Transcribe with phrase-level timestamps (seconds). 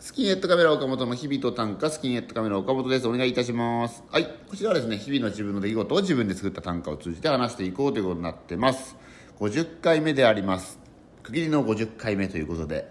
[0.00, 3.06] スキンヘッドカメラ岡本の日々と短歌スキンヘッドカメラ岡本です。
[3.06, 4.02] お願いいたします。
[4.10, 4.24] はい。
[4.48, 8.96] こちらはですね日々の自分の出来事を自分で作った短歌を通じて話していこうということになってます。
[9.40, 10.78] 50回目であります。
[11.22, 12.90] 区切りの50回目ということで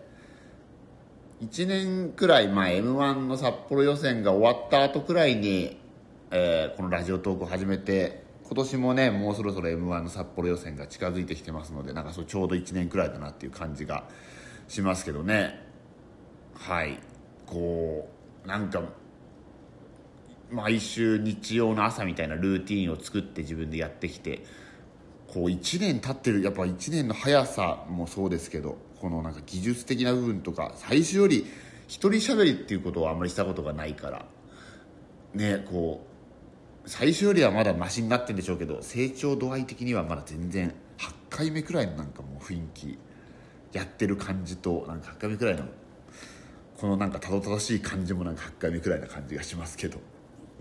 [1.42, 5.80] 1年くらい前 m 1の札幌予選が終わった後くらいに、
[6.30, 14.04] えーこのラジオトークを始めて今年もねもうそろそろ m 1の札幌予選が近づいてきてますのでなんかそうちょうど1年くらいだなっていう感じが
[14.68, 15.69] しますけどね。
[16.60, 17.00] はい。
[17.46, 18.08] こ
[18.46, 18.84] うなんか
[20.52, 24.44] 毎週日曜の朝みたいなルーティンを作って自分でやってきて
[25.28, 31.46] こう1年経ってるやっぱ1年の速さもそうですけどこのなんか技術的な部分とか最初より
[31.88, 34.26] 一人喋りっていうことをあんまりしたことがないから
[35.34, 36.06] ねこ
[36.86, 42.98] う最初よりはまだマシになってるんでしょうけど成長度合い的にはまだ全然8回目くらいのなんかもう雰囲気
[43.72, 45.66] やってる感じとなんか8回目くらいの
[46.80, 50.00] このなんかたどたどしい感じもなんか8回目くらいな感じがしますけど。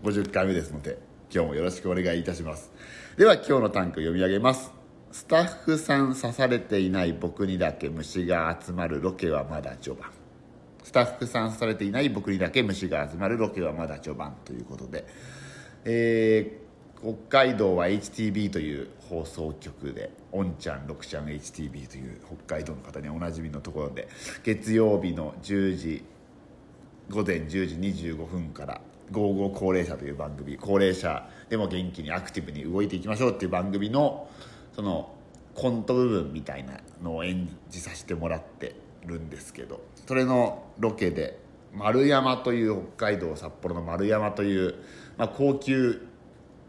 [0.02, 0.98] 50回目ですので
[1.32, 2.72] 今日もよろしくお願いいたします。
[3.16, 4.72] では今日のタンク読み上げます。
[5.12, 10.10] スタッフさん刺されていない僕にだけ虫が集まるロケはまだ序盤。
[10.82, 15.06] スタッフさん刺されていない僕にだけ虫が集まるロケはまだ序盤ということで。
[15.84, 16.67] えー
[17.00, 24.08] 北海道は HTB という放送局で「おんちゃん6ちゃん HTB」という北海道の方におなじみのところで
[24.42, 26.04] 月曜日の10時
[27.10, 28.80] 午前10時25分から
[29.12, 34.28] 「ゴーゴー高齢者」という番組高齢者でも元気にアクティブに動いていきましょうっていう番組の
[34.74, 35.14] その
[35.54, 38.74] コント部分みたいなのを演じさせてもらって
[39.06, 41.38] るんですけどそれのロケで
[41.72, 44.74] 丸山という北海道札幌の丸山という、
[45.16, 46.00] まあ、高級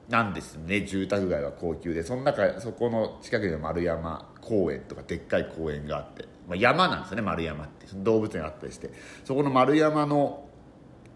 [0.09, 0.81] なんですね。
[0.81, 2.03] 住宅街は高級で。
[2.03, 7.85] その中そこの近くに丸山公園とかでっかい公園があって、まあ、山なんですよね丸山って。
[7.93, 8.89] 動物園があったりして。
[9.23, 10.45] そこの丸山の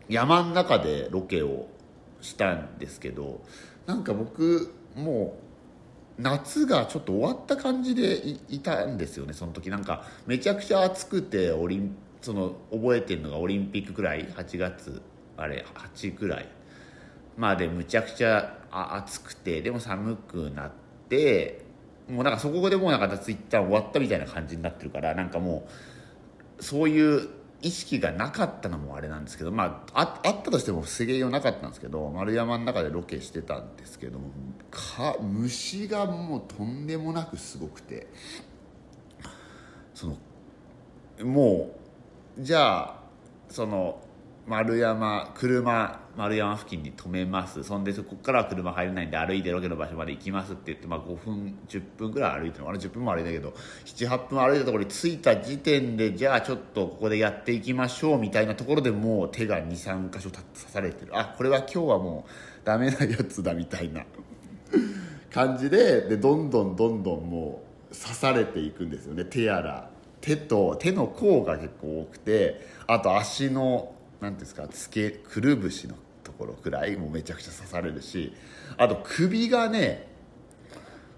[0.08, 1.67] 山の中でロケを
[2.21, 3.41] したんですけど
[3.86, 5.37] なんか僕も
[6.20, 9.71] う夏がちょっと終わった感じでいいたんですよねその時。
[9.71, 15.02] なんかめちゃくちゃ暑くてオリンその覚えてるのがオリンピックくらい8月
[15.36, 16.48] あれ8くらい。
[17.36, 20.72] まあでむちゃくちゃあ暑くてでも寒くなっ
[21.08, 21.64] て
[22.10, 25.67] もうなんかそこでもうなんか夏一旦終わったみたいな感じになってるからなんかも
[26.60, 27.30] うそういう
[27.61, 34.32] 意識がなかったのもあれなんですけどまあああったとしても防げようなかったんですけど丸山の中でロケしてたんですけども
[34.72, 38.08] か虫がもうとんでもなくすごくて
[39.94, 40.17] その
[41.23, 41.72] も
[42.38, 42.95] うじゃあ
[43.50, 44.02] その
[44.45, 47.64] 丸山車丸山付近に止めます。
[47.64, 52.80] そんでそこからは車入れないんで歩いてロケの場所まで行きますって言って、まあ、5分10分ぐらい歩いてるのかな。
[52.80, 53.54] 10分も歩いたけど
[53.86, 61.17] 78分歩いたところに着いた時点でじゃあちょっとここでやっていきましょうみたいなところでもう手が23箇所刺されてる。
[61.17, 64.04] あこれは今日はもうダメなやつだみたいな。
[65.31, 69.23] 感じででどんどんどんどんもう刺されていくんですよね。
[69.23, 69.89] 手やら。
[70.21, 78.33] 手と手の甲が結構多くてあと足のなんですかつけくるぶしのところくらいもうめちゃくちゃ刺されるし
[78.77, 80.07] あと首がね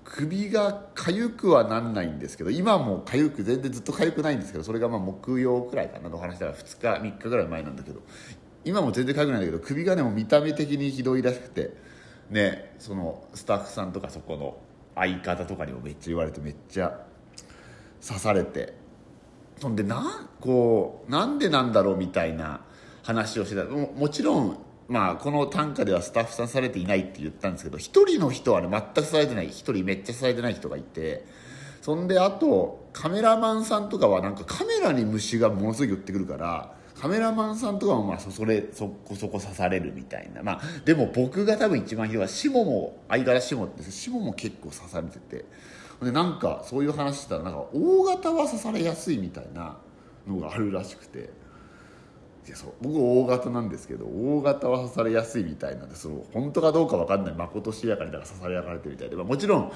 [0.03, 8.01] 首が痒くはなんないんですけど今も痒く全然ずっと痒くないんですけどそれがまあ木曜くらいかなの話だから2日3日ぐらい前なんだけど
[8.63, 11.73] 今も全然痒くないんだけど首がねもう見た目的にひどいらしくて
[12.29, 14.57] ねそのスタッフさんとかそこの
[14.95, 16.99] 相方とかにもめっちゃ言われてめっちゃ
[18.05, 18.85] 刺されて。
[19.59, 22.61] そんでなこうなんでなんだろうみたいな
[23.05, 23.65] 話をしてた。
[23.65, 24.57] ももちろん
[24.87, 29.47] まあこの短歌ではスタッフさんされていないって言ったんですけど一人の人はね全くされてない。
[29.49, 31.25] 一人めっちゃされてない人がいて
[31.81, 40.41] そんであとカメラマンさんとかはなんかカメラに虫がものすごい寄ってくるからカメラマンさんとかもまあそそれそこそこ刺されるみたいな。
[40.41, 45.45] まあでも僕が多分一番ひどいはシモも相方シモってシモも結構刺されてて。
[46.01, 49.77] でなんかそういう話してたらなんか大型は刺されやすいみたいな
[50.27, 51.44] のがあるらしくて。
[52.47, 52.73] いやそう。
[52.81, 57.33] 僕大型なんですけど大型は刺されやすいみたいなんでその本当かどうか分かんない。
[57.33, 59.71] まことしやかにだから刺されやがれてるみたいで、まあ、もちろん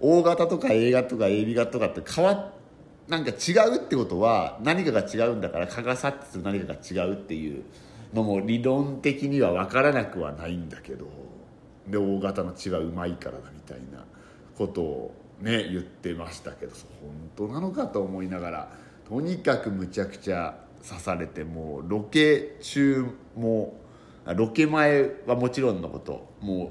[0.00, 2.52] 大型とか A 型とか AB 型とかって変わっ
[3.08, 7.64] なんか違うってことは何かが違うんだから蚊が察知する何かが違うっていう
[8.14, 11.06] のも理論的には分からなくはないんだけど
[11.88, 14.04] で大型の血はうまいからだみたいな
[14.56, 16.72] ことをね言ってましたけど
[17.36, 18.72] 本当なのかと思いながら
[19.08, 20.56] とにかくむちゃくちゃ
[20.86, 23.06] 刺されてもうロケ中
[23.36, 23.80] も
[24.24, 26.70] ロケ前はもちろんのことも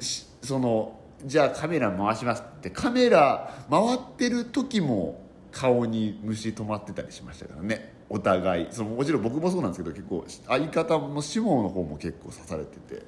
[0.44, 5.20] そのじゃあカメラ回しますってカメラ回ってる時も
[5.50, 7.94] 顔に虫止まってたりしましたからね。
[8.10, 8.66] お互い。
[8.70, 13.02] そのもちろん僕もそうなんですけど結構相方の志望の方も結構刺されてて。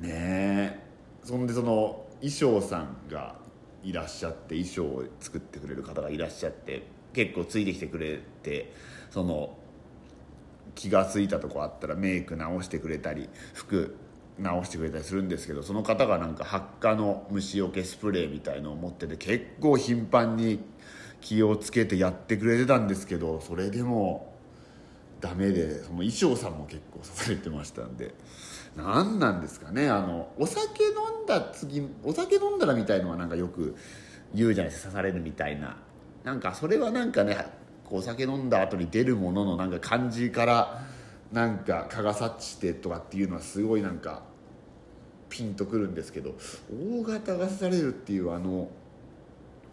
[0.00, 0.80] ねえ。
[1.24, 3.36] そんでその衣装さんが
[3.82, 6.95] いらっしゃって衣装を作ってくれる方がいらっしゃって。
[7.16, 8.70] 結構ついてきてくれて
[9.10, 9.56] その
[10.74, 13.96] 気が付いたとこあったらメイク直してくれたり服
[14.38, 20.60] 直してくれたりするんですけどその方がなんか発火の虫除けスプレーみたいのを持ってて結構頻繁に
[21.22, 24.34] 気をつけてやってくれてたんですけどそれでも
[25.22, 28.12] ダメでその衣装さんも結構刺されてましたんで
[28.76, 33.74] 何なんですかねあのお酒飲んだ次お酒飲んだらみたいのはなんかよく
[34.34, 35.78] 言うじゃないですか刺されるみたいな。
[36.26, 37.38] なんかそれはなんかね
[37.88, 40.82] お酒飲んだ後に出るもののなんか感じから
[41.32, 44.22] なんか蚊が察知してとかっていうのはすごいなんか
[45.28, 46.34] ピンとくるんですけど
[46.68, 48.68] 大型が刺されるっていうあの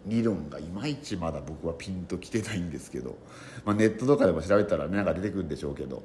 [0.06, 3.18] 理論がいまいちまだ僕はピンときてないんですけど、
[3.64, 6.04] まあ、ネットとかでも調べたらねなんか出てくるんでしょうけど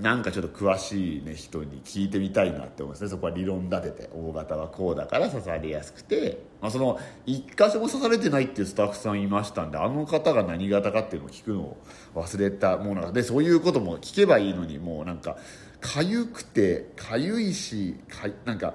[0.00, 3.10] なんかちょっと詳しい、ね、人に聞いてみたいなって思うんですね。
[3.10, 11.76] そこは理論立てて大型はこうだから刺されやすくて、まあ、その一箇所も刺されてないっていうスタッフさんいましたんであの方が何型かっていうのを聞くのを
[12.14, 15.36] 忘れたものでそういうことも聞けばいいのにもうなんか
[15.82, 18.74] 痒くて痒いしかなんか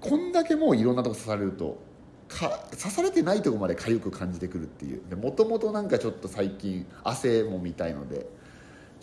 [0.00, 1.80] こんだけもういろんなとこ刺されると
[2.28, 5.16] か刺されてないとこまで痒く感じてくるっていう。
[5.16, 8.26] もともとなんかちょっと最近汗もみたいので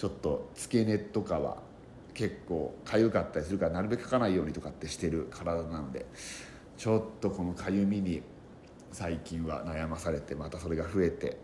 [0.01, 1.57] ちょっと付け根とかは
[2.15, 6.07] 結構痒かったりするからなるべくかかないようにとかってしてる体なので
[6.75, 8.23] ちょっとこの痒みに
[8.91, 11.37] 最近は悩まされてまたそれが増えて。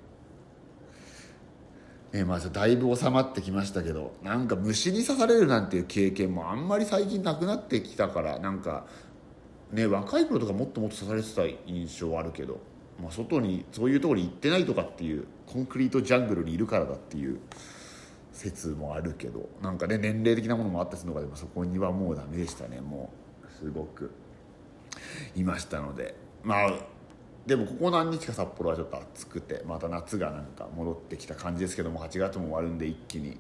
[2.14, 8.88] え、まあだいぶ収まってきましたけどなんか虫に刺されるなんていう経験もあんまり最近なくなってきたからなんか
[9.72, 12.60] ね若い頃とかもっともっと刺されてた印象はあるけど、
[13.00, 17.40] まあ、外にそういうところに行ってないとかっていうコンクリートジャングルにいるからだっていう
[18.38, 23.28] 説もあるけどなんかね年齢的なものもあったりするのかでもそこにはもうダメでしたねもう。
[23.60, 24.12] すごく。
[25.36, 26.16] いましたので。
[26.44, 26.74] まあ
[27.48, 33.38] でもここ何日か札幌はちょっと暑くてまた夏がなんか戻ってきた感じですけども8月も終わるんで一気に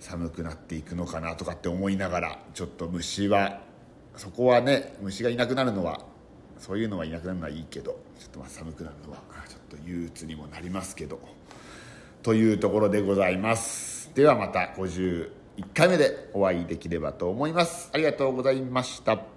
[0.00, 3.60] 寒くなっていくのかなとかって思いながらちょっと虫は
[4.16, 6.00] そこはね虫がいなくなるのは
[6.58, 9.18] そういうのはいなくなるのはいいけどちょっとまあ寒くなるのは
[9.48, 11.20] ちょっと憂鬱にもなりますけど
[12.24, 14.01] というところでございます。
[14.14, 15.30] ではまた51
[15.74, 17.90] 回目でお会いできればと思います。
[17.92, 19.31] ありがとうございました。